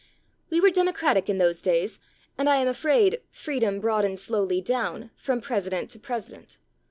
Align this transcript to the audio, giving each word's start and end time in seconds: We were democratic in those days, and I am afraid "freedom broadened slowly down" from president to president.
We 0.49 0.59
were 0.59 0.71
democratic 0.71 1.29
in 1.29 1.37
those 1.37 1.61
days, 1.61 1.99
and 2.35 2.49
I 2.49 2.55
am 2.55 2.67
afraid 2.67 3.21
"freedom 3.29 3.79
broadened 3.79 4.19
slowly 4.19 4.59
down" 4.59 5.11
from 5.25 5.41
president 5.41 5.91
to 5.91 5.99
president. 5.99 6.57